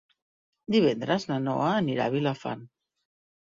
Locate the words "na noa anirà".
1.31-2.09